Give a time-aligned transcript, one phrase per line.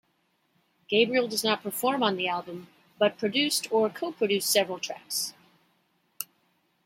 [0.89, 2.67] Gabriel does not perform on the album,
[2.97, 5.35] but produced or co-produced several tracks.